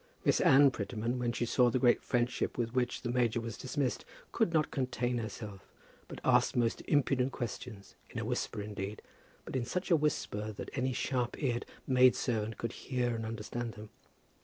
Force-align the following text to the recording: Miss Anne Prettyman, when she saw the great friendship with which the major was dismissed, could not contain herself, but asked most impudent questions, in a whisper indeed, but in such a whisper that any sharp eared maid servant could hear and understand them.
Miss 0.25 0.41
Anne 0.41 0.71
Prettyman, 0.71 1.19
when 1.19 1.31
she 1.31 1.45
saw 1.45 1.69
the 1.69 1.77
great 1.77 2.01
friendship 2.01 2.57
with 2.57 2.73
which 2.73 3.03
the 3.03 3.11
major 3.11 3.39
was 3.39 3.55
dismissed, 3.55 4.03
could 4.31 4.51
not 4.51 4.71
contain 4.71 5.19
herself, 5.19 5.71
but 6.07 6.19
asked 6.25 6.55
most 6.55 6.81
impudent 6.87 7.31
questions, 7.33 7.93
in 8.09 8.17
a 8.17 8.25
whisper 8.25 8.63
indeed, 8.63 9.03
but 9.45 9.55
in 9.55 9.63
such 9.63 9.91
a 9.91 9.95
whisper 9.95 10.51
that 10.53 10.71
any 10.73 10.91
sharp 10.91 11.37
eared 11.37 11.67
maid 11.85 12.15
servant 12.15 12.57
could 12.57 12.71
hear 12.71 13.13
and 13.13 13.27
understand 13.27 13.73
them. 13.75 13.89